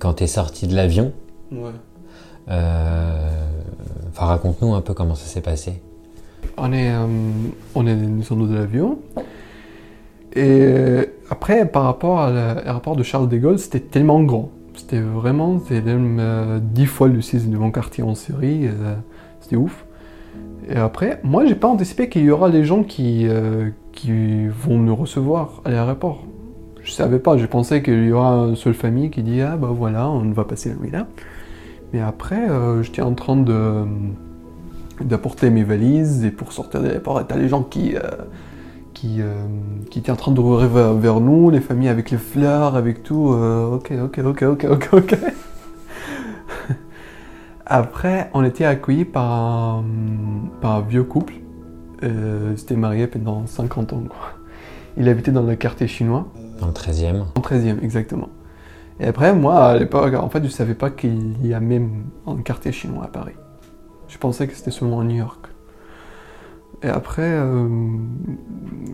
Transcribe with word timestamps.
quand 0.00 0.14
tu 0.14 0.24
es 0.24 0.26
sorti 0.26 0.66
de 0.66 0.74
l'avion, 0.74 1.12
Ouais. 1.52 1.70
euh, 2.48 3.28
enfin 4.08 4.26
raconte-nous 4.26 4.74
un 4.74 4.80
peu 4.80 4.94
comment 4.94 5.14
ça 5.14 5.26
s'est 5.26 5.40
passé. 5.42 5.80
On 6.56 6.72
est, 6.72 6.90
euh, 6.92 7.06
on 7.74 7.86
est 7.86 7.94
descendu 7.94 8.48
de 8.48 8.54
l'avion. 8.56 8.98
Et 10.34 10.42
euh, 10.62 11.04
après, 11.28 11.66
par 11.66 11.84
rapport 11.84 12.20
à 12.20 12.30
la- 12.30 12.54
l'aéroport 12.54 12.96
de 12.96 13.02
Charles 13.02 13.28
de 13.28 13.36
Gaulle, 13.38 13.58
c'était 13.58 13.80
tellement 13.80 14.22
grand. 14.22 14.50
C'était 14.74 15.00
vraiment, 15.00 15.58
c'était 15.60 15.80
même 15.82 16.60
dix 16.72 16.86
fois 16.86 17.08
le 17.08 17.20
size 17.20 17.48
de 17.48 17.56
mon 17.56 17.70
quartier 17.70 18.02
en 18.02 18.14
Syrie. 18.14 18.68
c'était 19.40 19.56
ouf. 19.56 19.84
Et 20.68 20.76
après, 20.76 21.20
moi, 21.24 21.44
j'ai 21.46 21.54
pas 21.56 21.68
anticipé 21.68 22.08
qu'il 22.08 22.22
y 22.22 22.30
aura 22.30 22.50
des 22.50 22.64
gens 22.64 22.82
qui, 22.84 23.26
euh, 23.26 23.70
qui 23.92 24.46
vont 24.46 24.78
nous 24.78 24.94
recevoir 24.94 25.60
à 25.64 25.70
l'aéroport. 25.70 26.24
Je 26.90 26.96
savais 26.96 27.20
pas, 27.20 27.38
je 27.38 27.46
pensais 27.46 27.84
qu'il 27.84 28.04
y 28.04 28.10
aura 28.10 28.32
une 28.48 28.56
seule 28.56 28.74
famille 28.74 29.10
qui 29.10 29.22
dit 29.22 29.40
Ah 29.42 29.56
bah 29.56 29.68
voilà, 29.72 30.10
on 30.10 30.28
va 30.32 30.42
passer 30.42 30.70
la 30.70 30.74
nuit 30.74 30.90
là. 30.90 31.06
Mais 31.92 32.00
après, 32.00 32.50
euh, 32.50 32.82
j'étais 32.82 33.00
en 33.00 33.14
train 33.14 33.36
de 33.36 33.84
d'apporter 35.00 35.50
mes 35.50 35.62
valises 35.62 36.24
et 36.24 36.32
pour 36.32 36.52
sortir 36.52 36.80
de 36.82 36.88
l'aéroport, 36.88 37.24
t'as 37.24 37.36
les 37.36 37.48
gens 37.48 37.62
qui, 37.62 37.94
euh, 37.94 38.00
qui, 38.92 39.22
euh, 39.22 39.34
qui 39.88 40.00
étaient 40.00 40.10
en 40.10 40.16
train 40.16 40.32
de 40.32 40.40
vers, 40.66 40.94
vers 40.94 41.20
nous, 41.20 41.48
les 41.50 41.60
familles 41.60 41.88
avec 41.90 42.10
les 42.10 42.18
fleurs, 42.18 42.74
avec 42.74 43.04
tout. 43.04 43.34
euh, 43.34 43.76
ok, 43.76 43.92
ok, 44.02 44.18
ok, 44.24 44.42
ok, 44.42 44.66
ok, 44.68 44.88
ok. 44.92 45.18
Après, 47.66 48.30
on 48.34 48.42
était 48.42 48.64
accueillis 48.64 49.04
par 49.04 49.30
un, 49.30 49.84
par 50.60 50.76
un 50.76 50.80
vieux 50.80 51.04
couple. 51.04 51.34
Euh, 52.02 52.54
C'était 52.56 52.74
marié 52.76 53.06
pendant 53.06 53.46
50 53.46 53.92
ans. 53.92 54.02
Quoi. 54.08 54.32
Il 54.96 55.08
habitait 55.08 55.30
dans 55.30 55.42
le 55.42 55.54
quartier 55.54 55.86
chinois. 55.86 56.26
Dans 56.60 56.66
le 56.66 56.72
13e. 56.72 57.24
En 57.36 57.40
13e, 57.40 57.82
exactement. 57.82 58.28
Et 59.00 59.06
après, 59.06 59.32
moi, 59.34 59.64
à 59.64 59.76
l'époque, 59.78 60.14
en 60.14 60.28
fait, 60.28 60.42
je 60.44 60.48
savais 60.48 60.74
pas 60.74 60.90
qu'il 60.90 61.46
y 61.46 61.54
a 61.54 61.60
même 61.60 62.04
un 62.26 62.36
quartier 62.36 62.70
chinois 62.72 63.04
à 63.04 63.08
Paris. 63.08 63.32
Je 64.08 64.18
pensais 64.18 64.46
que 64.46 64.54
c'était 64.54 64.70
seulement 64.70 65.00
à 65.00 65.04
New 65.04 65.16
York. 65.16 65.46
Et 66.82 66.88
après, 66.88 67.22
euh, 67.24 67.68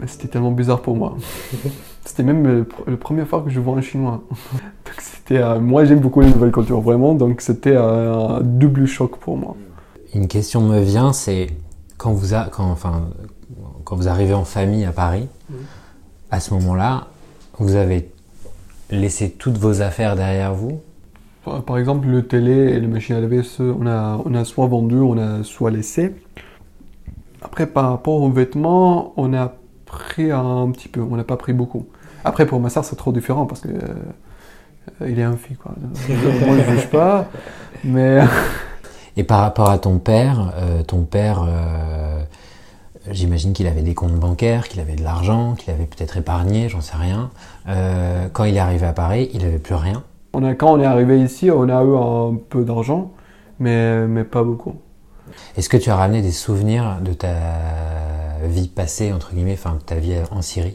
c'était 0.06 0.28
tellement 0.28 0.50
bizarre 0.52 0.82
pour 0.82 0.96
moi. 0.96 1.16
c'était 2.04 2.22
même 2.22 2.46
le 2.46 2.62
pr- 2.64 2.88
la 2.88 2.96
première 2.96 3.26
fois 3.26 3.42
que 3.42 3.50
je 3.50 3.58
vois 3.60 3.76
un 3.76 3.80
chinois. 3.80 4.22
donc 4.30 5.00
c'était, 5.00 5.38
euh, 5.38 5.58
moi, 5.60 5.84
j'aime 5.84 6.00
beaucoup 6.00 6.20
les 6.20 6.28
nouvelles 6.30 6.52
cultures, 6.52 6.80
vraiment, 6.80 7.14
donc 7.14 7.40
c'était 7.40 7.74
euh, 7.76 8.38
un 8.38 8.40
double 8.42 8.86
choc 8.86 9.16
pour 9.18 9.36
moi. 9.36 9.56
Une 10.14 10.28
question 10.28 10.60
me 10.62 10.80
vient, 10.80 11.12
c'est 11.12 11.48
quand 11.96 12.12
vous, 12.12 12.34
a- 12.34 12.48
quand, 12.50 12.70
enfin, 12.70 13.08
quand 13.84 13.96
vous 13.96 14.08
arrivez 14.08 14.34
en 14.34 14.44
famille 14.44 14.84
à 14.84 14.92
Paris, 14.92 15.28
à 16.30 16.40
ce 16.40 16.54
moment-là, 16.54 17.06
vous 17.58 17.76
avez 17.76 18.10
laissé 18.90 19.30
toutes 19.30 19.58
vos 19.58 19.82
affaires 19.82 20.16
derrière 20.16 20.54
vous. 20.54 20.80
Par, 21.64 21.78
exemple, 21.78 22.08
le 22.08 22.26
télé 22.26 22.52
et 22.52 22.80
le 22.80 22.88
machine 22.88 23.14
à 23.14 23.20
laver, 23.20 23.42
on 23.60 23.86
a, 23.86 24.20
on 24.24 24.34
a 24.34 24.44
soit 24.44 24.66
vendu, 24.66 24.96
on 24.96 25.16
a 25.16 25.44
soit 25.44 25.70
laissé. 25.70 26.14
Après, 27.40 27.66
par 27.66 27.90
rapport 27.90 28.20
aux 28.20 28.30
vêtements, 28.30 29.12
on 29.16 29.32
a 29.32 29.54
pris 29.84 30.32
un 30.32 30.68
petit 30.72 30.88
peu, 30.88 31.00
on 31.00 31.16
n'a 31.16 31.24
pas 31.24 31.36
pris 31.36 31.52
beaucoup. 31.52 31.86
Après, 32.24 32.46
pour 32.46 32.58
ma 32.58 32.68
soeur, 32.68 32.84
c'est 32.84 32.96
trop 32.96 33.12
différent 33.12 33.46
parce 33.46 33.60
que 33.60 33.68
euh, 33.68 35.08
il 35.08 35.20
est 35.20 35.24
un 35.24 35.36
fille, 35.36 35.56
quoi. 35.56 35.72
Moi, 36.08 36.56
je 36.58 36.72
juge 36.72 36.90
pas, 36.90 37.26
mais 37.84 38.24
Et 39.16 39.24
par 39.24 39.40
rapport 39.40 39.70
à 39.70 39.78
ton 39.78 39.98
père, 39.98 40.52
euh, 40.56 40.82
ton 40.82 41.04
père, 41.04 41.44
euh, 41.48 42.05
j'imagine 43.10 43.52
qu'il 43.52 43.66
avait 43.66 43.82
des 43.82 43.94
comptes 43.94 44.14
bancaires, 44.14 44.68
qu'il 44.68 44.80
avait 44.80 44.96
de 44.96 45.02
l'argent, 45.02 45.54
qu'il 45.54 45.72
avait 45.72 45.86
peut-être 45.86 46.16
épargné, 46.16 46.68
j'en 46.68 46.80
sais 46.80 46.96
rien. 46.96 47.30
Euh, 47.68 48.28
quand 48.32 48.44
il 48.44 48.56
est 48.56 48.60
arrivé 48.60 48.86
à 48.86 48.92
Paris, 48.92 49.30
il 49.34 49.44
avait 49.44 49.58
plus 49.58 49.74
rien. 49.74 50.02
on 50.32 50.44
a, 50.44 50.54
quand 50.54 50.72
on 50.72 50.80
est 50.80 50.86
arrivé 50.86 51.20
ici, 51.20 51.50
on 51.50 51.68
a 51.68 51.82
eu 51.82 51.96
un 51.96 52.36
peu 52.48 52.64
d'argent, 52.64 53.12
mais, 53.58 54.06
mais 54.06 54.24
pas 54.24 54.42
beaucoup. 54.42 54.74
Est-ce 55.56 55.68
que 55.68 55.76
tu 55.76 55.90
as 55.90 55.96
ramené 55.96 56.22
des 56.22 56.32
souvenirs 56.32 56.98
de 57.02 57.12
ta 57.12 57.34
vie 58.44 58.68
passée, 58.68 59.12
entre 59.12 59.34
guillemets, 59.34 59.54
enfin 59.54 59.74
de 59.74 59.82
ta 59.82 59.96
vie 59.96 60.14
en 60.30 60.42
Syrie? 60.42 60.74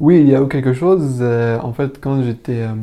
Oui, 0.00 0.20
il 0.20 0.28
y 0.28 0.34
a 0.34 0.42
eu 0.42 0.48
quelque 0.48 0.72
chose. 0.72 1.18
euh, 1.20 1.58
en 1.60 1.72
fait, 1.72 2.00
quand 2.00 2.22
j'étais, 2.22 2.62
euh, 2.62 2.74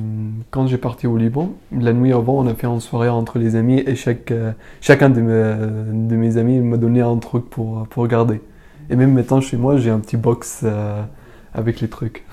quand 0.50 0.68
j'ai 0.68 0.78
parti 0.78 1.08
au 1.08 1.18
Liban, 1.18 1.52
la 1.78 1.92
nuit 1.94 2.14
avant, 2.14 2.40
on 2.40 2.48
a 2.48 2.56
fait 2.56 2.68
une 2.68 2.80
soirée 2.80 3.10
entre 3.10 3.38
les 3.38 3.56
amis 3.56 3.84
et 3.86 3.96
chaque, 3.96 4.32
euh, 4.32 4.54
chacun 4.80 5.10
de 5.10 5.20
mes, 5.22 6.08
de 6.08 6.16
mes 6.16 6.38
amis 6.38 6.60
m'a 6.60 6.78
donné 6.78 7.02
un 7.02 7.18
truc 7.18 7.50
pour, 7.50 7.86
pour 7.90 8.08
garder. 8.08 8.42
Et 8.92 8.96
même 8.96 9.14
maintenant, 9.14 9.42
chez 9.42 9.58
moi, 9.58 9.78
j'ai 9.78 9.90
un 9.90 10.00
petit 10.00 10.18
box 10.18 10.60
euh, 10.64 11.02
avec 11.54 11.80
les 11.82 11.88
trucs. 11.90 12.26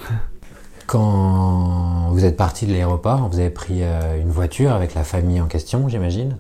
Quand 0.87 2.09
vous 2.13 2.25
êtes 2.25 2.37
parti 2.37 2.67
de 2.67 2.73
l'aéroport, 2.73 3.29
vous 3.31 3.39
avez 3.39 3.51
pris 3.51 3.83
euh, 3.83 4.21
une 4.21 4.31
voiture 4.31 4.73
avec 4.73 4.95
la 4.95 5.05
famille 5.05 5.41
en 5.41 5.47
question, 5.47 5.89
j'imagine. 5.89 6.37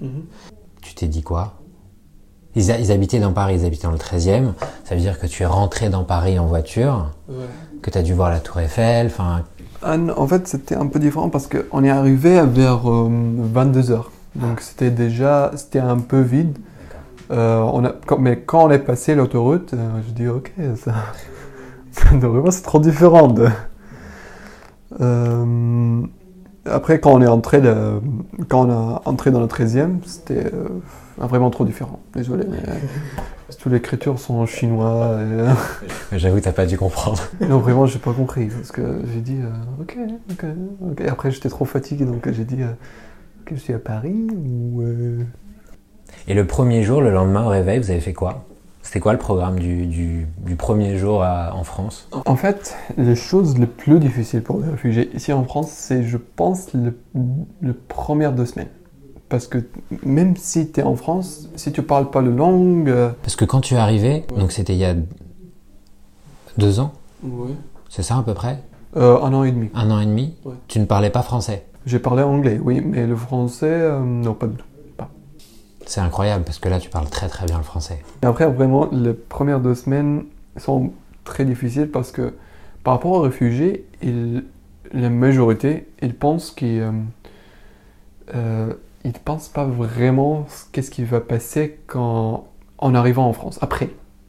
Tu 0.82 0.94
t'es 0.94 1.06
dit 1.06 1.22
quoi? 1.22 1.54
Ils, 2.54 2.70
a- 2.72 2.78
ils 2.78 2.90
habitaient 2.90 3.20
dans 3.20 3.32
Paris, 3.32 3.56
ils 3.60 3.66
habitaient 3.66 3.86
dans 3.86 3.92
le 3.92 3.98
13e. 3.98 4.52
Ça 4.84 4.94
veut 4.94 5.00
dire 5.00 5.18
que 5.20 5.26
tu 5.26 5.42
es 5.42 5.46
rentré 5.46 5.90
dans 5.90 6.02
Paris 6.02 6.38
en 6.38 6.46
voiture, 6.46 7.10
que 7.82 7.90
tu 7.90 7.98
as 7.98 8.02
dû 8.02 8.14
voir 8.14 8.30
la 8.30 8.40
Tour 8.40 8.58
Eiffel. 8.60 9.06
Enfin, 9.08 9.44
Ah 9.82 9.96
en 10.16 10.26
fait, 10.26 10.48
c'était 10.48 10.74
un 10.76 10.86
peu 10.86 10.98
différent 10.98 11.28
parce 11.28 11.46
qu'on 11.46 11.84
est 11.84 11.90
arrivé 11.90 12.40
vers 12.46 12.78
22h. 12.84 14.04
Donc 14.34 14.60
c'était 14.62 14.90
déjà, 14.90 15.52
c'était 15.56 15.78
un 15.78 15.98
peu 15.98 16.20
vide. 16.22 16.56
Euh, 17.30 17.58
on 17.60 17.84
a, 17.84 17.92
quand- 18.06 18.18
mais 18.18 18.40
quand 18.40 18.64
on 18.64 18.70
est 18.70 18.78
passé 18.78 19.14
l'autoroute, 19.14 19.74
euh, 19.74 20.00
je 20.06 20.12
dis 20.12 20.28
ok, 20.28 20.52
ça, 20.76 20.94
c'est 21.90 22.62
trop 22.62 22.78
différent. 22.78 23.28
de- 23.28 23.48
Euh, 25.00 26.02
après, 26.64 27.00
quand 27.00 27.12
on 27.12 27.20
est 27.22 27.26
entré, 27.26 27.60
de- 27.60 28.00
quand 28.48 28.66
on 28.66 28.70
a 28.70 29.02
entré 29.04 29.30
dans 29.30 29.40
le 29.40 29.46
13e, 29.46 29.98
c'était 30.04 30.50
vraiment 31.18 31.50
trop 31.50 31.64
différent. 31.64 32.00
Désolé, 32.14 32.44
mais 32.50 32.58
toutes 33.58 33.72
les 33.72 33.78
écritures 33.78 34.18
sont 34.18 34.34
en 34.34 34.46
chinois. 34.46 35.18
et- 36.12 36.18
j'avoue, 36.18 36.40
t'as 36.40 36.52
pas 36.52 36.66
dû 36.66 36.78
comprendre. 36.78 37.22
non, 37.48 37.58
vraiment, 37.58 37.86
j'ai 37.86 37.98
pas 37.98 38.12
compris. 38.12 38.46
Parce 38.46 38.72
que 38.72 39.02
j'ai 39.12 39.20
dit, 39.20 39.38
ok, 39.80 39.98
ok, 40.32 40.44
ok. 40.92 41.00
Après, 41.08 41.30
j'étais 41.30 41.48
trop 41.50 41.64
fatigué, 41.66 42.04
donc 42.04 42.30
j'ai 42.30 42.44
dit, 42.44 42.60
que 43.44 43.54
je 43.54 43.60
suis 43.60 43.74
à 43.74 43.78
Paris 43.78 44.26
ou. 44.34 44.82
Et 46.26 46.34
le 46.34 46.46
premier 46.46 46.82
jour, 46.82 47.00
le 47.00 47.10
lendemain 47.10 47.44
au 47.44 47.48
réveil, 47.48 47.78
vous 47.78 47.90
avez 47.90 48.00
fait 48.00 48.12
quoi? 48.12 48.44
C'était 48.82 49.00
quoi 49.00 49.12
le 49.12 49.18
programme 49.18 49.58
du, 49.58 49.86
du- 49.86 50.26
du 50.38 50.56
premier 50.56 50.96
jour 50.96 51.22
à- 51.22 51.54
en 51.54 51.62
France? 51.64 52.08
En 52.24 52.36
fait, 52.36 52.74
les 52.96 53.16
choses 53.16 53.58
les 53.58 53.66
plus 53.66 53.98
difficiles 54.00 54.42
pour 54.42 54.60
les 54.60 54.68
réfugiés 54.70 55.10
ici 55.14 55.32
en 55.32 55.44
France, 55.44 55.70
c'est, 55.70 56.02
je 56.04 56.16
pense, 56.16 56.72
le, 56.72 56.98
le 57.60 57.72
première 57.74 58.32
deux 58.32 58.46
semaines. 58.46 58.68
Parce 59.28 59.46
que 59.46 59.58
même 60.02 60.36
si 60.36 60.70
tu 60.70 60.80
es 60.80 60.82
en 60.82 60.96
France, 60.96 61.50
si 61.56 61.70
tu 61.70 61.82
parles 61.82 62.08
pas 62.10 62.22
la 62.22 62.30
langue. 62.30 62.88
euh, 62.88 63.10
Parce 63.22 63.36
que 63.36 63.44
quand 63.44 63.60
tu 63.60 63.74
es 63.74 63.76
arrivé, 63.78 64.24
donc 64.38 64.52
c'était 64.52 64.72
il 64.72 64.78
y 64.78 64.86
a 64.86 64.94
deux 66.56 66.80
ans, 66.80 66.92
c'est 67.88 68.02
ça 68.02 68.16
à 68.18 68.22
peu 68.22 68.34
près? 68.34 68.62
Euh, 68.96 69.20
un 69.20 69.32
an 69.34 69.44
et 69.44 69.52
demi. 69.52 69.68
Un 69.74 69.90
an 69.90 70.00
et 70.00 70.06
demi? 70.06 70.34
Ouais. 70.44 70.54
Tu 70.66 70.80
ne 70.80 70.86
parlais 70.86 71.10
pas 71.10 71.22
français? 71.22 71.66
J'ai 71.84 71.98
parlé 71.98 72.22
anglais, 72.22 72.58
oui, 72.62 72.80
mais 72.80 73.06
le 73.06 73.16
français, 73.16 73.66
euh, 73.68 74.00
non, 74.00 74.32
pas 74.34 74.46
du 74.46 74.56
tout. 74.56 74.64
C'est 75.88 76.00
incroyable 76.02 76.44
parce 76.44 76.58
que 76.58 76.68
là 76.68 76.78
tu 76.78 76.90
parles 76.90 77.08
très 77.08 77.28
très 77.28 77.46
bien 77.46 77.56
le 77.56 77.64
français. 77.64 77.98
Après, 78.20 78.46
vraiment, 78.46 78.88
les 78.92 79.14
premières 79.14 79.58
deux 79.58 79.74
semaines 79.74 80.24
sont 80.58 80.92
très 81.24 81.46
difficiles 81.46 81.90
parce 81.90 82.12
que 82.12 82.34
par 82.84 82.92
rapport 82.92 83.12
aux 83.12 83.22
réfugiés, 83.22 83.86
la 84.92 85.08
majorité, 85.08 85.88
ils 86.02 86.14
pensent 86.14 86.50
qu'ils 86.50 86.80
euh, 86.82 86.90
euh, 88.34 88.72
pensent 89.24 89.48
pas 89.48 89.64
vraiment 89.64 90.44
ce- 90.48 90.64
qu'est-ce 90.72 90.90
qui 90.90 91.04
va 91.04 91.20
passer 91.20 91.78
quand, 91.86 92.44
en 92.76 92.94
arrivant 92.94 93.26
en 93.26 93.32
France. 93.32 93.58
Après, 93.62 93.88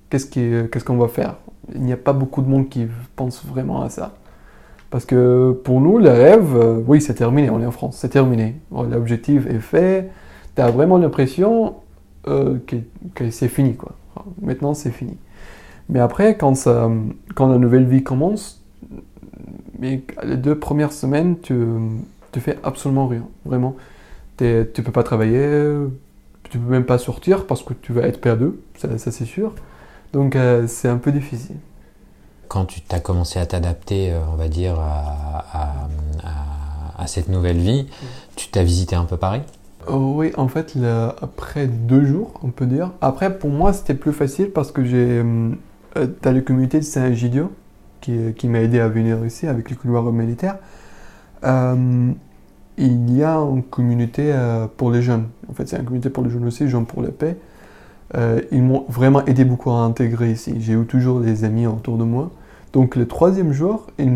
qu'est-ce 0.10 0.84
qu'on 0.86 0.98
va 0.98 1.10
faire? 1.10 1.36
Il 1.76 1.82
n'y 1.82 1.92
a 1.94 1.98
pas 1.98 2.14
beaucoup 2.14 2.42
de 2.42 2.48
monde 2.48 2.70
qui 2.70 2.88
pense 3.18 3.46
vraiment 3.46 3.82
à 3.82 3.90
ça. 3.90 4.16
Parce 4.92 5.06
que 5.06 5.52
pour 5.66 5.82
nous, 5.82 6.00
le 6.00 6.10
rêve, 6.10 6.56
euh, 6.56 6.82
oui, 6.88 7.02
c'est 7.02 7.16
terminé, 7.16 7.50
on 7.50 7.62
est 7.62 7.66
en 7.66 7.72
France, 7.72 7.98
c'est 7.98 8.10
terminé. 8.10 8.56
L'objectif 8.72 9.46
est 9.46 9.60
fait, 9.60 10.10
tu 10.60 10.66
as 10.66 10.72
vraiment 10.72 10.98
l'impression 10.98 11.76
euh, 12.28 12.58
que, 12.68 12.76
que 13.16 13.32
c'est 13.32 13.48
fini, 13.48 13.76
quoi. 13.76 13.94
Enfin, 14.16 14.28
Maintenant, 14.42 14.74
c'est 14.74 14.92
fini. 14.92 15.18
Mais 15.88 16.00
après, 16.00 16.38
quand, 16.38 16.56
ça, 16.56 16.90
quand 17.36 17.48
la 17.48 17.58
nouvelle 17.58 17.86
vie 17.86 18.04
commence, 18.04 18.62
mais 19.80 20.04
les 20.24 20.38
deux 20.38 20.58
premières 20.60 20.92
semaines, 20.92 21.40
tu, 21.42 21.56
tu 22.32 22.40
fais 22.42 22.58
absolument 22.64 23.08
rien, 23.08 23.24
vraiment. 23.46 23.76
Tu 24.38 24.66
peux 24.84 24.92
pas 24.92 25.04
travailler, 25.04 25.76
tu 26.50 26.58
peux 26.60 26.70
même 26.72 26.86
pas 26.86 26.98
sortir 26.98 27.46
parce 27.48 27.64
que 27.64 27.74
tu 27.74 27.94
vas 27.94 28.04
être 28.04 28.22
perdu, 28.22 28.52
ça, 28.78 28.98
ça, 28.98 29.12
c'est 29.12 29.26
sûr. 29.26 29.54
Donc 30.14 30.36
euh, 30.36 30.66
c'est 30.68 30.88
un 30.88 30.98
peu 30.98 31.12
difficile. 31.12 31.58
Quand 32.48 32.66
tu 32.66 32.82
t'as 32.82 33.00
commencé 33.00 33.40
à 33.40 33.46
t'adapter, 33.46 34.12
euh, 34.12 34.20
on 34.32 34.36
va 34.36 34.48
dire, 34.48 34.80
à, 34.80 35.46
à- 35.54 35.88
à- 36.24 37.04
à 37.04 37.08
cette 37.08 37.30
nouvelle 37.30 37.60
vie, 37.60 37.88
tu 38.36 38.48
t'as 38.50 38.64
visité 38.64 38.96
un 38.96 39.06
peu 39.06 39.18
Paris? 39.18 39.42
Oh 39.88 40.14
oui, 40.16 40.32
en 40.38 40.48
fait, 40.48 40.78
après 41.22 41.68
deux 41.68 42.06
jours, 42.06 42.34
on 42.44 42.50
peut 42.50 42.66
dire. 42.66 42.92
Après, 43.02 43.38
pour 43.38 43.50
moi, 43.50 43.74
c'était 43.74 43.94
plus 43.96 44.14
facile 44.14 44.52
parce 44.52 44.72
que 44.72 44.84
j'ai. 44.84 45.22
hum, 45.22 45.58
euh, 45.98 46.08
T'as 46.22 46.40
communauté 46.42 46.80
de 46.80 46.84
Saint-Egidio 46.84 47.52
qui, 48.02 48.34
qui 48.36 48.48
m'a 48.48 48.62
aidé 48.62 48.80
à 48.80 48.88
venir 48.88 49.26
ici 49.26 49.48
avec 49.48 49.70
les 49.70 49.76
couloirs 49.76 50.12
militaires. 50.12 50.58
Euh, 51.44 52.12
il 52.78 53.16
y 53.16 53.24
a 53.24 53.36
une 53.36 53.64
communauté 53.64 54.32
euh, 54.34 54.68
pour 54.78 54.92
les 54.92 55.02
jeunes. 55.02 55.28
En 55.50 55.54
fait, 55.54 55.68
c'est 55.68 55.78
une 55.78 55.86
communauté 55.86 56.10
pour 56.10 56.24
les 56.24 56.30
jeunes 56.30 56.46
aussi, 56.48 56.68
Jeunes 56.68 56.86
pour 56.86 57.02
la 57.02 57.12
paix. 57.12 57.38
Euh, 58.16 58.42
ils 58.52 58.64
m'ont 58.64 58.86
vraiment 58.90 59.24
aidé 59.26 59.44
beaucoup 59.46 59.72
à 59.72 59.80
intégrer 59.80 60.32
ici. 60.32 60.56
J'ai 60.60 60.74
eu 60.74 60.86
toujours 60.86 61.20
des 61.20 61.44
amis 61.44 61.68
autour 61.68 61.98
de 61.98 62.04
moi. 62.04 62.32
Donc 62.74 62.96
le 62.96 63.08
troisième 63.08 63.52
jour, 63.52 63.88
ils 63.98 64.12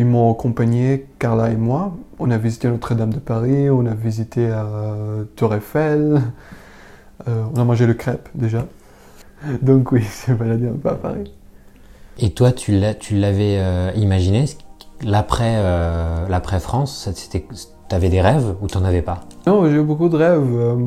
m'ont 0.00 0.32
accompagné, 0.32 1.06
Carla 1.18 1.50
et 1.50 1.56
moi. 1.56 1.92
On 2.18 2.30
a 2.30 2.38
visité 2.38 2.68
Notre-Dame 2.68 3.12
de 3.12 3.18
Paris, 3.18 3.68
on 3.68 3.84
a 3.86 3.94
visité 3.94 4.48
euh, 4.50 5.24
Tour 5.36 5.54
Eiffel, 5.54 6.22
euh, 7.28 7.44
on 7.54 7.60
a 7.60 7.64
mangé 7.64 7.86
le 7.86 7.94
crêpe 7.94 8.28
déjà. 8.34 8.66
Donc 9.60 9.92
oui, 9.92 10.04
j'ai 10.26 10.34
baladé 10.34 10.68
un 10.68 10.78
peu 10.82 10.88
à 10.88 10.94
Paris. 10.94 11.32
Et 12.18 12.30
toi, 12.30 12.52
tu 12.52 12.72
l'avais 12.72 13.58
euh, 13.58 13.90
imaginé? 13.96 14.44
L'après 15.04 15.60
l'après 16.28 16.60
France 16.60 17.08
Tu 17.28 17.42
avais 17.90 18.08
des 18.08 18.20
rêves 18.20 18.54
ou 18.60 18.68
tu 18.68 18.78
n'en 18.78 18.84
avais 18.84 19.02
pas? 19.02 19.22
Non, 19.46 19.68
j'ai 19.68 19.78
eu 19.78 19.82
beaucoup 19.82 20.08
de 20.08 20.16
rêves. 20.16 20.78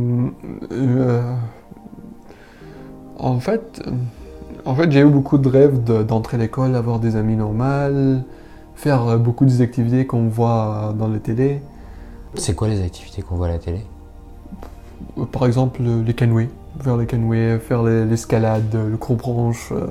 en 3.20 3.40
fait, 3.40 3.82
en 4.64 4.74
fait, 4.74 4.92
j'ai 4.92 5.02
eu 5.02 5.10
beaucoup 5.10 5.38
de 5.38 5.50
rêves 5.50 5.84
d'entrer 5.84 6.38
à 6.38 6.40
l'école, 6.40 6.76
avoir 6.76 7.00
des 7.00 7.18
amis 7.18 7.36
normaux, 7.36 8.22
faire 8.76 9.08
euh, 9.08 9.18
beaucoup 9.18 9.46
des 9.46 9.62
activités 9.62 10.06
qu'on 10.06 10.28
voit 10.28 10.94
dans 10.98 11.08
la 11.08 11.20
télé. 11.20 11.62
C'est 12.36 12.56
quoi 12.56 12.68
les 12.68 12.84
activités 12.84 13.22
qu'on 13.22 13.36
voit 13.36 13.48
à 13.48 13.52
la 13.52 13.60
télé? 13.60 13.86
Euh, 15.18 15.26
Par 15.26 15.46
exemple, 15.46 15.82
les 15.82 16.14
canoës. 16.14 16.50
Faire 16.82 16.98
les 16.98 17.06
canoës, 17.06 17.60
faire 17.60 17.84
l'escalade, 17.84 18.74
le 18.74 18.98
gros 18.98 19.16
branche. 19.16 19.72
Euh. 19.72 19.86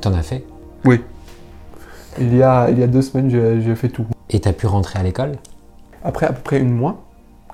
T'en 0.00 0.12
as 0.12 0.22
fait? 0.22 0.44
Oui. 0.84 1.00
Il 2.20 2.34
y, 2.36 2.42
a, 2.42 2.68
il 2.70 2.78
y 2.78 2.82
a 2.82 2.88
deux 2.88 3.02
semaines, 3.02 3.30
j'ai 3.30 3.74
fait 3.76 3.88
tout. 3.88 4.04
Et 4.28 4.40
t'as 4.40 4.52
pu 4.52 4.66
rentrer 4.66 4.98
à 4.98 5.02
l'école? 5.04 5.32
Après 6.04 6.26
à 6.26 6.32
peu 6.32 6.42
près 6.42 6.58
une 6.58 6.72
mois, 6.72 7.02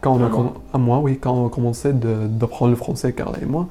quand 0.00 0.18
on 0.18 0.24
a, 0.24 0.52
un 0.72 0.78
mois, 0.78 1.00
oui, 1.00 1.18
quand 1.18 1.32
on 1.32 1.46
a 1.46 1.50
commencé 1.50 1.92
d'apprendre 1.92 2.70
le 2.70 2.76
français, 2.76 3.12
Carla 3.12 3.38
et 3.42 3.46
moi. 3.46 3.68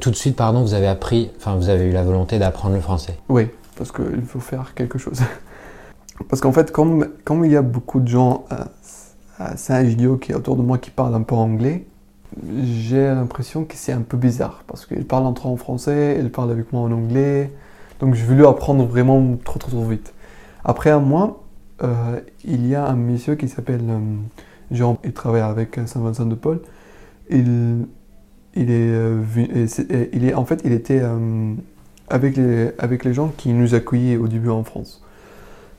Tout 0.00 0.10
de 0.10 0.16
suite, 0.16 0.36
pardon, 0.36 0.62
vous 0.62 0.74
avez 0.74 0.86
appris, 0.86 1.30
enfin, 1.36 1.56
vous 1.56 1.68
avez 1.70 1.86
eu 1.86 1.92
la 1.92 2.02
volonté 2.02 2.38
d'apprendre 2.38 2.74
le 2.74 2.80
français? 2.80 3.18
Oui, 3.28 3.48
parce 3.76 3.90
qu'il 3.90 4.22
faut 4.26 4.40
faire 4.40 4.74
quelque 4.74 4.98
chose. 4.98 5.20
parce 6.28 6.40
qu'en 6.40 6.52
fait, 6.52 6.70
comme, 6.70 7.08
il 7.44 7.50
y 7.50 7.56
a 7.56 7.62
beaucoup 7.62 8.00
de 8.00 8.08
gens 8.08 8.44
à, 8.50 9.56
Saint-Egidio 9.56 10.16
qui 10.16 10.32
est 10.32 10.34
autour 10.34 10.56
de 10.56 10.62
moi 10.62 10.78
qui 10.78 10.90
parlent 10.90 11.14
un 11.14 11.22
peu 11.22 11.34
anglais, 11.34 11.86
j'ai 12.62 13.04
l'impression 13.06 13.64
que 13.64 13.74
c'est 13.76 13.92
un 13.92 14.02
peu 14.02 14.16
bizarre 14.16 14.62
parce 14.66 14.86
qu'ils 14.86 15.06
parlent 15.06 15.26
entre 15.26 15.46
en 15.46 15.56
français, 15.56 16.18
ils 16.20 16.30
parlent 16.30 16.50
avec 16.50 16.72
moi 16.72 16.82
en 16.82 16.92
anglais, 16.92 17.52
donc 18.00 18.14
j'ai 18.14 18.24
voulu 18.24 18.46
apprendre 18.46 18.84
vraiment 18.86 19.36
trop 19.44 19.58
trop 19.58 19.70
trop 19.70 19.84
vite. 19.84 20.14
Après 20.64 20.90
un 20.90 21.00
mois, 21.00 21.42
euh, 21.82 22.20
il 22.44 22.66
y 22.66 22.74
a 22.74 22.86
un 22.86 22.94
monsieur 22.94 23.34
qui 23.34 23.48
s'appelle 23.48 23.82
euh, 23.88 23.98
Jean, 24.70 24.98
il 25.04 25.12
travaille 25.12 25.42
avec 25.42 25.78
Saint-Vincent 25.86 26.26
de 26.26 26.34
Paul. 26.34 26.60
Il, 27.30 27.86
il 28.56 28.70
est, 28.70 28.90
euh, 28.92 30.36
en 30.36 30.44
fait, 30.44 30.60
il 30.64 30.72
était 30.72 31.00
euh, 31.02 31.54
avec, 32.08 32.36
les, 32.36 32.70
avec 32.78 33.04
les 33.04 33.12
gens 33.12 33.32
qui 33.36 33.52
nous 33.52 33.74
accueillaient 33.74 34.16
au 34.16 34.28
début 34.28 34.50
en 34.50 34.64
France. 34.64 35.03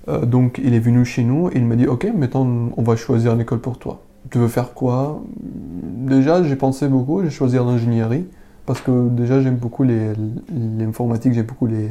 Euh, 0.08 0.26
donc, 0.26 0.60
il 0.64 0.74
est 0.74 0.80
venu 0.80 1.06
chez 1.06 1.24
nous 1.24 1.50
et 1.50 1.54
il 1.56 1.66
m'a 1.66 1.76
dit 1.76 1.88
Ok, 1.88 2.08
maintenant, 2.16 2.72
on 2.76 2.82
va 2.82 2.96
choisir 2.96 3.34
une 3.34 3.42
école 3.42 3.60
pour 3.60 3.78
toi. 3.78 4.02
Tu 4.32 4.38
veux 4.38 4.48
faire 4.48 4.74
quoi? 4.74 5.22
Déjà, 5.38 6.44
j'ai 6.44 6.56
pensé 6.56 6.88
beaucoup, 6.88 7.24
j'ai 7.24 7.30
choisi 7.30 7.56
l'ingénierie 7.58 8.26
parce 8.66 8.82
que 8.82 9.10
déjà, 9.10 9.42
j'aime 9.42 9.58
beaucoup 9.58 9.84
l'informatique, 9.84 11.34
j'aime 11.34 11.46
beaucoup 11.46 11.68
les, 11.68 11.90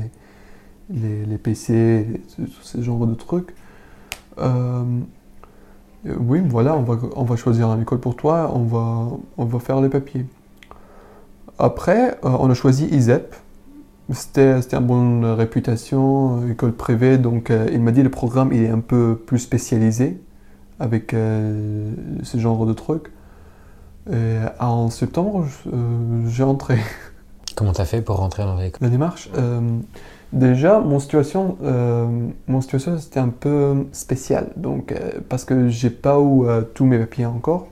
les, 0.90 1.38
PC, 1.38 2.20
ce 2.62 2.82
genre 2.82 3.06
de 3.06 3.14
trucs. 3.14 3.54
oui, 6.04 6.42
voilà, 6.48 6.76
on 6.76 6.82
va, 6.82 6.98
on 7.14 7.22
va 7.22 7.36
choisir 7.36 7.72
une 7.72 7.82
école 7.82 8.00
pour 8.00 8.16
toi, 8.16 8.50
on 8.52 8.64
va, 8.64 9.10
on 9.38 9.44
va 9.44 9.58
faire 9.60 9.80
les 9.80 9.88
papiers. 9.88 10.26
Après, 11.58 12.18
euh, 12.24 12.36
on 12.40 12.50
a 12.50 12.54
choisi 12.54 12.86
ISEP. 12.86 13.34
C'était 14.12 14.60
une 14.72 14.80
bonne 14.80 15.24
réputation, 15.24 16.42
euh, 16.42 16.52
école 16.52 16.72
privée, 16.72 17.16
donc 17.16 17.50
euh, 17.50 17.68
il 17.72 17.80
m'a 17.80 17.90
dit 17.90 18.02
le 18.02 18.10
programme 18.10 18.52
il 18.52 18.62
est 18.62 18.68
un 18.68 18.80
peu 18.80 19.16
plus 19.16 19.38
spécialisé 19.38 20.20
avec 20.78 21.12
ce 21.12 22.38
genre 22.38 22.66
de 22.66 22.72
trucs. 22.72 23.12
Et 24.12 24.36
en 24.58 24.90
septembre, 24.90 25.46
j'ai 26.26 26.42
entré. 26.42 26.78
Comment 27.56 27.72
t'as 27.72 27.84
fait 27.84 28.02
pour 28.02 28.16
rentrer 28.16 28.42
dans 28.42 28.56
l'école? 28.56 28.80
La 28.82 28.88
démarche 28.88 29.30
Déjà, 30.32 30.80
mon 30.80 30.98
situation, 30.98 31.56
mon 32.48 32.60
situation 32.60 32.98
c'était 32.98 33.20
un 33.20 33.28
peu 33.28 33.86
spécial, 33.92 34.48
donc 34.56 34.92
parce 35.28 35.44
que 35.44 35.68
j'ai 35.68 35.90
pas 35.90 36.18
eu 36.18 36.42
tous 36.74 36.84
mes 36.84 36.98
papiers 36.98 37.26
encore. 37.26 37.68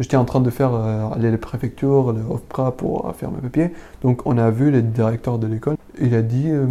J'étais 0.00 0.16
en 0.16 0.24
train 0.24 0.40
de 0.40 0.50
faire 0.50 0.74
euh, 0.74 1.08
aller 1.10 1.30
les 1.30 1.38
préfectures, 1.38 2.12
le 2.12 2.20
OFPRA 2.28 2.72
pour 2.72 3.06
euh, 3.08 3.12
faire 3.12 3.30
mes 3.30 3.40
papiers. 3.40 3.72
Donc 4.02 4.22
on 4.26 4.38
a 4.38 4.50
vu 4.50 4.70
le 4.70 4.82
directeur 4.82 5.38
de 5.38 5.46
l'école. 5.46 5.76
Il 6.00 6.14
a 6.14 6.22
dit 6.22 6.46
euh, 6.48 6.66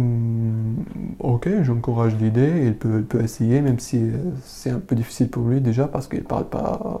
Ok, 1.20 1.48
j'encourage 1.62 2.16
l'idée, 2.16 2.64
il 2.66 2.74
peut, 2.74 3.00
peut 3.02 3.22
essayer, 3.22 3.62
même 3.62 3.78
si 3.78 4.10
c'est 4.42 4.70
un 4.70 4.78
peu 4.78 4.94
difficile 4.94 5.30
pour 5.30 5.48
lui 5.48 5.60
déjà 5.60 5.86
parce 5.86 6.06
qu'il 6.06 6.18
ne 6.18 6.24
parle 6.24 6.44
pas 6.44 7.00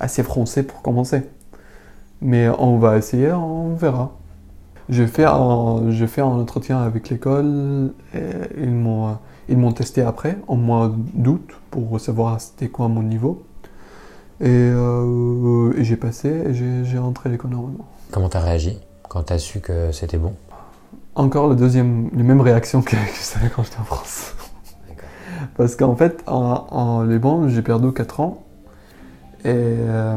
assez 0.00 0.24
français 0.24 0.64
pour 0.64 0.82
commencer. 0.82 1.22
Mais 2.20 2.48
on 2.48 2.78
va 2.78 2.96
essayer, 2.98 3.30
on 3.32 3.74
verra. 3.74 4.16
J'ai 4.88 5.06
fait 5.06 5.24
un, 5.24 5.92
fait 6.08 6.22
un 6.22 6.26
entretien 6.26 6.80
avec 6.80 7.10
l'école 7.10 7.92
ils 8.58 8.70
m'ont, 8.70 9.18
ils 9.48 9.56
m'ont 9.56 9.72
testé 9.72 10.02
après, 10.02 10.38
en 10.48 10.56
mois 10.56 10.92
d'août, 11.14 11.48
pour 11.70 12.00
savoir 12.00 12.40
c'était 12.40 12.68
quoi 12.68 12.88
mon 12.88 13.02
niveau. 13.02 13.44
Euh, 14.40 15.72
et, 15.76 15.84
j'ai 15.84 15.96
passé 15.96 16.28
et 16.28 16.84
j'ai 16.84 16.98
rentré 16.98 17.28
à 17.28 17.32
l'école 17.32 17.50
normalement. 17.50 17.86
Comment 18.12 18.28
t'as 18.28 18.40
réagi 18.40 18.78
quand 19.08 19.24
t'as 19.24 19.38
su 19.38 19.60
que 19.60 19.90
c'était 19.92 20.18
bon? 20.18 20.34
Encore 21.14 21.48
le 21.48 21.56
deuxième, 21.56 22.10
les 22.14 22.22
mêmes 22.22 22.40
réactions 22.40 22.82
que, 22.82 22.90
que 22.92 23.54
quand 23.54 23.64
j'étais 23.64 23.80
en 23.80 23.84
France. 23.84 24.34
Parce 25.56 25.74
qu'en 25.74 25.96
fait, 25.96 26.22
en, 26.26 26.66
en 26.70 27.02
Liban, 27.02 27.48
j'ai 27.48 27.62
perdu 27.62 27.92
4 27.92 28.20
ans. 28.20 28.44
Et, 29.44 29.46
euh, 29.46 30.16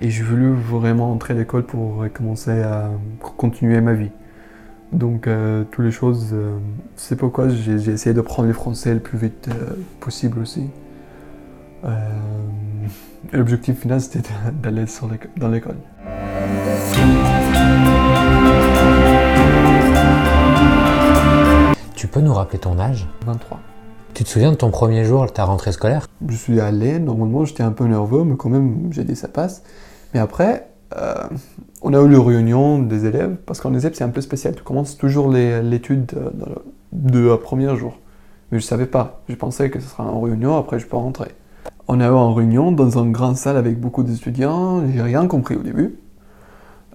et 0.00 0.10
j'ai 0.10 0.22
voulu 0.22 0.52
vraiment 0.52 1.12
entrer 1.12 1.34
à 1.34 1.36
l'école 1.36 1.64
pour 1.64 2.04
commencer 2.12 2.62
à 2.62 2.90
continuer 3.20 3.80
ma 3.80 3.94
vie. 3.94 4.10
Donc, 4.92 5.26
euh, 5.26 5.64
toutes 5.70 5.84
les 5.84 5.90
choses, 5.90 6.34
c'est 6.96 7.16
pourquoi 7.16 7.48
j'ai 7.48 7.90
essayé 7.90 8.14
de 8.14 8.20
prendre 8.20 8.48
le 8.48 8.54
français 8.54 8.92
le 8.92 9.00
plus 9.00 9.18
vite 9.18 9.48
possible 10.00 10.38
aussi. 10.40 10.68
L'objectif 13.32 13.80
final, 13.80 14.00
c'était 14.00 14.22
d'aller 14.62 14.84
dans 15.36 15.48
l'école. 15.48 15.76
Tu 21.96 22.06
peux 22.06 22.20
nous 22.20 22.34
rappeler 22.34 22.58
ton 22.58 22.78
âge? 22.78 23.08
23. 23.26 23.60
Tu 24.14 24.22
te 24.22 24.28
souviens 24.28 24.52
de 24.52 24.56
ton 24.56 24.70
premier 24.70 25.04
jour, 25.04 25.32
ta 25.32 25.44
rentrée 25.44 25.72
scolaire? 25.72 26.06
Je 26.28 26.36
suis 26.36 26.60
allé, 26.60 27.00
normalement 27.00 27.44
j'étais 27.44 27.64
un 27.64 27.72
peu 27.72 27.84
nerveux, 27.84 28.22
mais 28.22 28.36
quand 28.36 28.48
même 28.48 28.92
j'ai 28.92 29.02
dit 29.02 29.16
ça 29.16 29.26
passe. 29.26 29.64
Mais 30.12 30.20
après, 30.20 30.68
euh, 30.96 31.14
on 31.82 31.92
a 31.92 32.00
eu 32.00 32.08
le 32.08 32.20
réunion 32.20 32.78
des 32.78 33.06
élèves, 33.06 33.36
parce 33.46 33.60
qu'en 33.60 33.74
ESEP 33.74 33.96
c'est 33.96 34.04
un 34.04 34.10
peu 34.10 34.20
spécial, 34.20 34.54
tu 34.54 34.62
commences 34.62 34.96
toujours 34.96 35.32
l'étude 35.32 36.06
de, 36.92 37.18
le 37.18 37.36
premier 37.36 37.74
jour. 37.76 37.98
Mais 38.52 38.60
je 38.60 38.64
savais 38.64 38.86
pas, 38.86 39.22
je 39.28 39.34
pensais 39.34 39.68
que 39.70 39.80
ce 39.80 39.88
sera 39.88 40.04
en 40.04 40.20
réunion, 40.20 40.56
après 40.56 40.78
je 40.78 40.86
peux 40.86 40.96
rentrer. 40.96 41.32
On 41.86 42.00
eu 42.00 42.04
une 42.04 42.34
réunion 42.34 42.72
dans 42.72 42.98
une 42.98 43.12
grande 43.12 43.36
salle 43.36 43.56
avec 43.56 43.78
beaucoup 43.78 44.02
d'étudiants. 44.02 44.82
J'ai 44.90 45.02
rien 45.02 45.26
compris 45.26 45.56
au 45.56 45.62
début. 45.62 45.96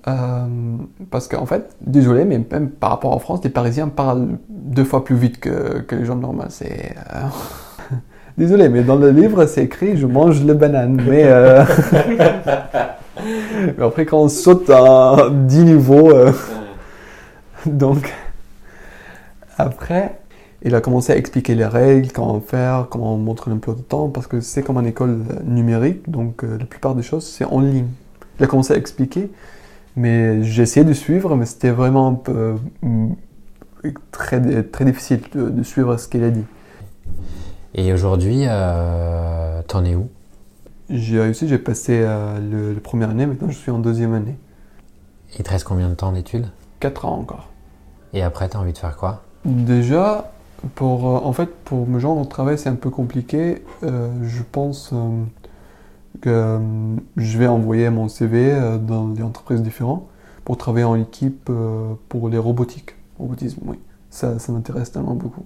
Euh, 0.08 0.48
parce 1.12 1.28
qu'en 1.28 1.46
fait, 1.46 1.76
désolé, 1.82 2.26
mais 2.26 2.44
même 2.52 2.70
par 2.70 2.92
rapport 2.92 3.14
en 3.14 3.20
France, 3.20 3.42
les 3.44 3.50
Parisiens 3.52 3.88
parlent 3.90 4.30
deux 4.50 4.84
fois 4.84 5.04
plus 5.04 5.16
vite 5.16 5.40
que, 5.40 5.84
les 5.92 6.06
gens 6.06 6.16
normaux. 6.16 6.44
C'est. 6.50 6.96
Euh, 7.14 7.96
désolé, 8.38 8.70
mais 8.70 8.82
dans 8.82 8.96
le 8.96 9.12
livre, 9.12 9.46
c'est 9.46 9.66
écrit 9.66 9.96
je 9.96 10.08
mange 10.08 10.44
le 10.44 10.56
banane. 10.56 11.00
Mais, 11.08 11.24
euh, 11.26 11.64
mais 13.78 13.84
après, 13.84 14.06
quand 14.06 14.22
on 14.22 14.30
saute 14.30 14.70
à 14.72 15.30
10 15.32 15.64
niveaux. 15.66 16.12
Donc. 17.66 18.12
Après, 19.58 20.19
il 20.64 20.76
a 20.76 20.82
commencé 20.82 21.14
à 21.14 21.18
expliquer 21.18 21.56
les 21.56 21.66
règles, 21.66 22.12
comment 22.12 22.40
faire, 22.42 22.88
comment 22.90 23.18
montrer 23.18 23.52
peu 23.56 23.74
de 23.74 23.82
temps, 23.82 24.10
parce 24.10 24.28
que 24.28 24.42
c'est 24.42 24.62
comme 24.62 24.78
une 24.78 24.88
école 24.88 25.24
numérique, 25.46 26.10
donc 26.10 26.44
euh, 26.44 26.58
la 26.58 26.66
plupart 26.66 26.96
des 26.96 27.04
choses, 27.04 27.26
c'est 27.26 27.46
en 27.46 27.62
ligne. 27.62 27.88
Il 28.40 28.44
a 28.44 28.48
commencé 28.48 28.74
à 28.74 28.78
expliquer, 28.78 29.32
mais 29.96 30.44
j'ai 30.44 30.64
essayé 30.64 30.86
de 30.86 30.94
suivre, 30.94 31.36
mais 31.36 31.46
c'était 31.46 31.72
vraiment 31.72 32.08
un 32.10 32.14
peu, 32.14 32.56
euh, 32.84 33.92
très, 34.12 34.64
très 34.64 34.86
difficile 34.86 35.22
de, 35.34 35.64
suivre 35.64 35.96
ce 35.98 36.08
qu'il 36.10 36.24
a 36.24 36.30
dit. 36.30 36.46
Et 37.76 37.94
aujourd'hui, 37.94 38.44
euh, 38.48 39.62
t'en 39.68 39.86
es 39.86 39.96
où? 39.96 40.10
J'ai 40.90 41.22
réussi, 41.22 41.48
j'ai 41.48 41.60
passé 41.60 42.00
le, 42.00 42.74
la 42.74 42.80
première 42.80 43.12
année, 43.12 43.28
maintenant 43.28 43.50
je 43.50 43.58
suis 43.58 43.72
en 43.72 43.80
deuxième 43.80 44.14
année. 44.14 44.38
Il 45.38 45.44
te 45.44 45.52
reste 45.52 45.64
combien 45.64 45.88
de 45.88 45.94
temps 45.94 46.12
d'études 46.12 46.48
Quatre 46.80 47.06
ans 47.06 47.20
encore. 47.20 47.50
Et 48.14 48.24
après, 48.24 48.50
t'as 48.50 48.58
envie 48.58 48.74
de 48.74 48.78
faire 48.78 48.98
quoi? 48.98 49.22
Déjà, 49.46 50.32
Pour, 50.76 51.06
en 51.06 51.34
fait, 51.34 51.50
pour 51.66 51.88
me 51.88 52.00
joindre 52.00 52.22
au 52.22 52.26
travail, 52.26 52.58
c'est 52.58 52.70
un 52.70 52.76
peu 52.76 52.90
compliqué. 52.90 53.64
je 53.82 54.42
pense 54.52 54.94
que 56.22 56.60
je 57.16 57.38
vais 57.38 57.48
envoyer 57.48 57.90
mon 57.90 58.10
CV 58.10 58.58
dans 58.86 59.08
des 59.08 59.24
entreprises 59.24 59.62
différentes 59.62 60.06
pour 60.44 60.58
travailler 60.58 60.86
en 60.86 60.96
équipe 60.96 61.50
pour 62.10 62.30
les 62.30 62.38
robotiques. 62.38 62.96
Robotisme, 63.18 63.62
oui. 63.66 63.78
Ça, 64.10 64.40
ça 64.40 64.52
m'intéresse 64.52 64.92
tellement 64.92 65.16
beaucoup. 65.16 65.46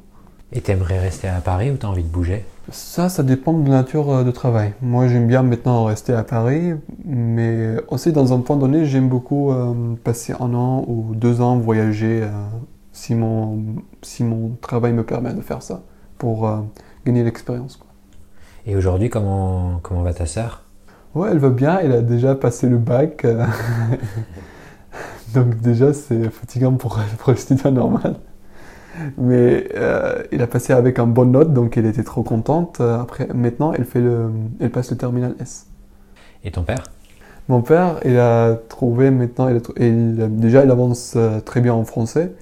Et 0.55 0.61
t'aimerais 0.61 0.99
rester 0.99 1.27
à 1.27 1.41
Paris 1.41 1.71
ou 1.71 1.77
t'as 1.77 1.87
envie 1.87 2.03
de 2.03 2.07
bouger? 2.07 2.45
Ça, 2.71 3.09
ça 3.09 3.23
dépend 3.23 3.53
de 3.53 3.67
la 3.69 3.77
nature 3.77 4.09
euh, 4.11 4.23
de 4.23 4.29
travail. 4.29 4.73
Moi, 4.81 5.07
j'aime 5.07 5.27
bien 5.27 5.41
maintenant 5.41 5.83
rester 5.85 6.13
à 6.13 6.23
Paris, 6.23 6.73
mais 7.03 7.75
aussi 7.87 8.11
dans 8.11 8.33
un 8.33 8.39
point 8.39 8.55
donné, 8.55 8.85
j'aime 8.85 9.09
beaucoup 9.09 9.51
euh, 9.51 9.73
passer 10.03 10.33
un 10.39 10.53
an 10.53 10.85
ou 10.87 11.15
deux 11.15 11.41
ans 11.41 11.57
voyager 11.57 12.21
euh, 12.21 12.29
si, 12.93 13.15
mon, 13.15 13.75
si 14.01 14.23
mon 14.23 14.55
travail 14.61 14.93
me 14.93 15.03
permet 15.03 15.33
de 15.33 15.41
faire 15.41 15.61
ça, 15.61 15.83
pour 16.17 16.49
gagner 17.05 17.23
l'expérience. 17.23 17.79
Et 18.65 18.77
aujourd'hui, 18.77 19.09
comment, 19.09 19.81
comment 19.83 20.03
va 20.03 20.13
ta 20.13 20.25
sœur? 20.25 20.63
Ouais, 21.15 21.29
elle 21.31 21.39
va 21.39 21.49
bien, 21.49 21.79
elle 21.79 21.91
a 21.91 22.01
déjà 22.01 22.33
passé 22.33 22.69
le 22.69 22.77
bac. 22.77 23.27
Donc 25.33 25.59
déjà, 25.59 25.93
c'est 25.93 26.29
fatigant 26.29 26.73
pour, 26.73 26.99
pour 27.17 27.31
le 27.31 27.37
studio 27.37 27.71
normal. 27.71 28.15
Mais 29.17 29.67
euh, 29.75 30.23
il 30.31 30.41
a 30.41 30.47
passé 30.47 30.73
avec 30.73 30.99
un 30.99 31.07
bonne 31.07 31.31
note, 31.31 31.53
donc 31.53 31.77
elle 31.77 31.85
était 31.85 32.03
trop 32.03 32.23
contente. 32.23 32.79
Euh, 32.79 32.99
après, 32.99 33.27
maintenant, 33.33 33.73
elle, 33.73 33.85
fait 33.85 34.01
le, 34.01 34.29
elle 34.59 34.69
passe 34.69 34.91
le 34.91 34.97
terminal 34.97 35.35
S. 35.39 35.67
Et 36.43 36.51
ton 36.51 36.63
père? 36.63 36.83
Mon 37.49 37.61
père, 37.61 37.99
il 38.05 38.17
a 38.17 38.55
trouvé 38.69 39.11
maintenant, 39.11 39.49
il 39.77 40.37
déjà 40.37 40.63
il 40.63 40.71
avance 40.71 41.13
euh, 41.15 41.41
très 41.41 41.59
bien 41.59 41.73
en 41.73 41.83
français, 41.83 42.33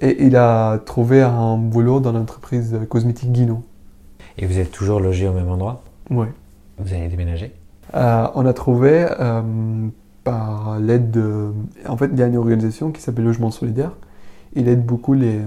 et 0.00 0.24
il 0.24 0.36
a 0.36 0.78
trouvé 0.78 1.22
un 1.22 1.56
boulot 1.56 2.00
dans 2.00 2.12
l'entreprise 2.12 2.78
cosmétique 2.88 3.32
Guino. 3.32 3.62
Et 4.38 4.46
vous 4.46 4.58
êtes 4.58 4.70
toujours 4.70 5.00
logé 5.00 5.28
au 5.28 5.32
même 5.32 5.48
endroit? 5.48 5.82
Oui. 6.10 6.26
Vous 6.78 6.94
allez 6.94 7.08
déménager 7.08 7.52
On 7.92 8.46
a 8.46 8.52
trouvé 8.52 9.06
par 10.24 10.78
l'aide 10.78 11.10
de... 11.10 11.52
En 11.86 11.96
fait, 11.96 12.10
il 12.12 12.18
y 12.18 12.22
a 12.22 12.26
une 12.26 12.36
organisation 12.36 12.92
qui 12.92 13.02
s'appelle 13.02 13.24
Logement 13.24 13.50
Solidaire, 13.50 13.92
il 14.54 14.68
aide 14.68 14.84
beaucoup 14.84 15.14
les, 15.14 15.40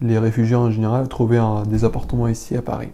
les 0.00 0.18
réfugiés 0.18 0.56
en 0.56 0.70
général 0.70 1.04
à 1.04 1.06
trouver 1.06 1.42
des 1.66 1.84
appartements 1.84 2.28
ici 2.28 2.56
à 2.56 2.62
Paris. 2.62 2.90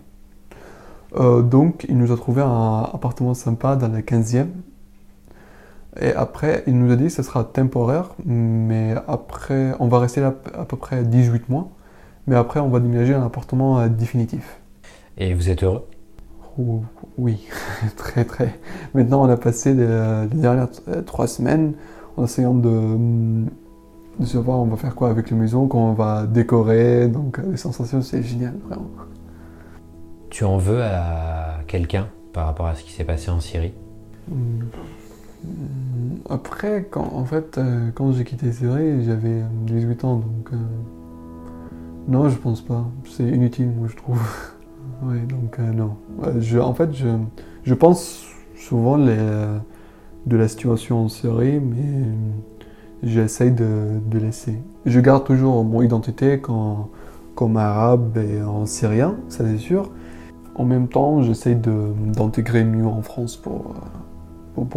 Euh, 1.16 1.42
donc, 1.42 1.86
il 1.88 1.96
nous 1.96 2.12
a 2.12 2.16
trouvé 2.16 2.42
un 2.42 2.82
appartement 2.92 3.34
sympa 3.34 3.76
dans 3.76 3.88
la 3.88 4.00
15e. 4.00 4.46
Et 6.00 6.12
après, 6.12 6.64
il 6.66 6.78
nous 6.78 6.92
a 6.92 6.96
dit 6.96 7.04
que 7.04 7.10
ce 7.10 7.22
sera 7.22 7.44
temporaire, 7.44 8.10
mais 8.24 8.94
après, 9.06 9.72
on 9.78 9.86
va 9.86 10.00
rester 10.00 10.20
là 10.20 10.34
à 10.58 10.64
peu 10.64 10.76
près 10.76 11.04
18 11.04 11.48
mois. 11.48 11.68
Mais 12.26 12.36
après, 12.36 12.60
on 12.60 12.68
va 12.68 12.80
déménager 12.80 13.14
un 13.14 13.24
appartement 13.24 13.78
euh, 13.78 13.88
définitif. 13.88 14.58
Et 15.18 15.34
vous 15.34 15.50
êtes 15.50 15.62
heureux? 15.62 15.86
Oui, 17.18 17.46
très 17.96 18.24
très. 18.24 18.58
Maintenant, 18.94 19.24
on 19.24 19.28
a 19.28 19.36
passé 19.36 19.74
les, 19.74 19.86
les 20.32 20.40
dernières 20.40 20.68
trois 21.04 21.26
semaines 21.26 21.74
en 22.16 22.24
essayant 22.24 22.54
de 22.54 23.46
de 24.18 24.26
savoir 24.26 24.60
on 24.60 24.66
va 24.66 24.76
faire 24.76 24.94
quoi 24.94 25.10
avec 25.10 25.30
les 25.30 25.36
maisons, 25.36 25.66
comment 25.66 25.90
on 25.90 25.94
va 25.94 26.26
décorer. 26.26 27.08
Donc 27.08 27.38
les 27.38 27.56
sensations, 27.56 28.02
c'est 28.02 28.22
génial, 28.22 28.54
vraiment. 28.66 28.90
Tu 30.30 30.44
en 30.44 30.58
veux 30.58 30.82
à 30.82 31.60
quelqu'un 31.66 32.08
par 32.32 32.46
rapport 32.46 32.66
à 32.66 32.74
ce 32.74 32.82
qui 32.82 32.92
s'est 32.92 33.04
passé 33.04 33.30
en 33.30 33.40
Syrie? 33.40 33.74
Hmm. 34.28 34.64
Après, 36.30 36.86
quand, 36.90 37.12
en 37.14 37.24
fait, 37.24 37.58
euh, 37.58 37.90
quand 37.94 38.12
j'ai 38.12 38.24
quitté 38.24 38.50
Syrie, 38.50 39.04
j'avais 39.04 39.42
18 39.66 40.04
ans, 40.04 40.16
donc 40.16 40.48
euh, 40.52 40.56
non, 42.08 42.28
je 42.30 42.36
pense 42.36 42.62
pas. 42.62 42.86
C'est 43.04 43.28
inutile, 43.28 43.70
moi, 43.78 43.88
je 43.90 43.96
trouve. 43.96 44.20
donc 45.28 45.58
euh, 45.58 45.72
non. 45.72 45.96
Je, 46.38 46.58
en 46.58 46.72
fait, 46.72 46.90
je, 46.94 47.74
pense 47.74 48.24
souvent 48.56 48.96
les, 48.96 49.18
de 50.26 50.36
la 50.36 50.48
situation 50.48 51.04
en 51.04 51.08
Syrie, 51.08 51.60
mais 51.60 52.06
j'essaye 53.02 53.52
de, 53.52 54.00
laisser. 54.18 54.58
Je 54.86 55.00
garde 55.00 55.24
toujours 55.24 55.62
mon 55.62 55.82
identité 55.82 56.40
comme 56.40 57.56
arabe 57.58 58.16
et 58.16 58.42
en 58.42 58.64
syrien, 58.64 59.16
ça 59.28 59.44
c'est 59.44 59.58
sûr. 59.58 59.90
En 60.54 60.64
même 60.64 60.88
temps, 60.88 61.20
j'essaye 61.20 61.56
d'intégrer 61.56 62.64
mieux 62.64 62.86
en 62.86 63.02
France 63.02 63.36
pour 63.36 63.74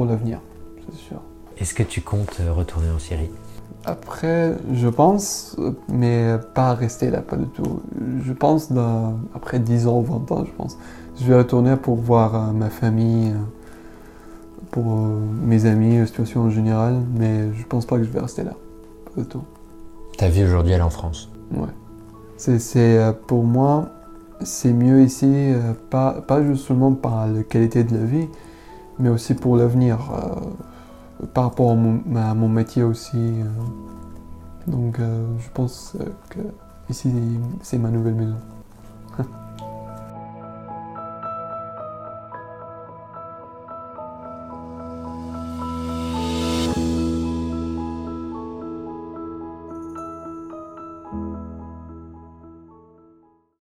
l'avenir, 0.05 0.41
c'est 0.91 0.97
sûr. 0.97 1.21
Est-ce 1.59 1.73
que 1.73 1.83
tu 1.83 2.01
comptes 2.01 2.41
retourner 2.55 2.89
en 2.89 2.99
Syrie? 2.99 3.29
Après, 3.85 4.57
je 4.73 4.87
pense, 4.87 5.55
mais 5.87 6.35
pas 6.53 6.73
rester 6.73 7.09
là, 7.09 7.21
pas 7.21 7.37
du 7.37 7.47
tout. 7.47 7.81
Je 8.23 8.33
pense, 8.33 8.69
après 9.33 9.59
10 9.59 9.87
ans, 9.87 10.01
20 10.01 10.31
ans, 10.31 10.45
je 10.45 10.51
pense, 10.51 10.77
je 11.19 11.25
vais 11.25 11.37
retourner 11.37 11.75
pour 11.77 11.95
voir 11.95 12.35
euh, 12.35 12.51
ma 12.51 12.69
famille, 12.69 13.33
pour 14.71 14.91
euh, 14.91 15.19
mes 15.43 15.65
amis, 15.65 15.97
la 15.97 16.05
situation 16.05 16.41
en 16.41 16.49
général, 16.49 17.01
mais 17.15 17.53
je 17.53 17.65
pense 17.65 17.85
pas 17.85 17.97
que 17.97 18.03
je 18.03 18.09
vais 18.09 18.19
rester 18.19 18.43
là. 18.43 18.53
Pas 19.15 19.21
du 19.21 19.27
tout. 19.27 19.43
Ta 20.17 20.29
vie 20.29 20.43
aujourd'hui, 20.43 20.73
elle 20.73 20.79
est 20.79 20.83
en 20.83 20.89
France? 20.89 21.29
Ouais. 21.51 21.69
C'est, 22.37 22.59
euh, 22.75 23.13
pour 23.13 23.43
moi, 23.43 23.89
c'est 24.41 24.73
mieux 24.73 25.01
ici, 25.01 25.25
euh, 25.31 25.73
pas, 25.89 26.21
pas 26.21 26.43
juste 26.43 26.65
seulement 26.65 26.91
par 26.93 27.27
la 27.27 27.43
qualité 27.43 27.83
de 27.83 27.95
la 27.95 28.03
vie, 28.03 28.27
mais 28.99 29.09
aussi 29.09 29.33
pour 29.33 29.57
l'avenir, 29.57 29.99
par 31.33 31.45
rapport 31.45 31.71
à 31.71 31.75
mon, 31.75 32.49
métier 32.49 32.83
aussi. 32.83 33.33
donc 34.67 34.97
je 34.99 35.49
pense 35.53 35.95
que 36.29 36.39
ici, 36.89 37.11
c'est 37.61 37.77
ma 37.77 37.89
nouvelle 37.89 38.15
maison. 38.15 38.37